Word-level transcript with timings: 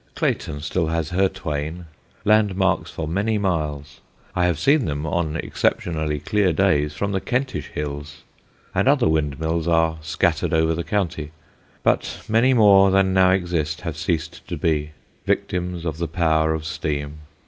Clayton 0.15 0.61
still 0.61 0.87
has 0.87 1.11
her 1.11 1.29
twain, 1.29 1.85
landmarks 2.25 2.89
for 2.89 3.07
many 3.07 3.37
miles 3.37 4.01
I 4.35 4.45
have 4.47 4.57
seen 4.57 4.85
them 4.85 5.05
on 5.05 5.35
exceptionally 5.35 6.19
clear 6.19 6.53
days 6.53 6.95
from 6.95 7.11
the 7.11 7.21
Kentish 7.21 7.67
hills 7.67 8.23
and 8.73 8.87
other 8.87 9.07
windmills 9.07 9.67
are 9.67 9.99
scattered 10.01 10.53
over 10.55 10.73
the 10.73 10.83
county; 10.83 11.29
but 11.83 12.23
many 12.27 12.55
more 12.55 12.89
than 12.89 13.13
now 13.13 13.29
exist 13.29 13.81
have 13.81 13.95
ceased 13.95 14.47
to 14.47 14.57
be, 14.57 14.93
victims 15.27 15.85
of 15.85 15.99
the 15.99 16.07
power 16.07 16.51
of 16.55 16.65
steam. 16.65 17.19